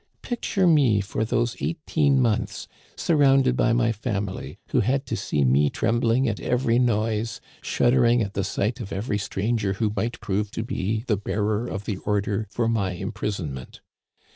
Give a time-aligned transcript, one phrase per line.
[0.23, 5.69] Picture me for those eighteen months, surrounded by my family, who had to see me
[5.69, 10.63] trembling at every noise, shuddering at the sight of every stranger who might prov^ to
[10.63, 13.81] be the bearer of the order for my imprisonment.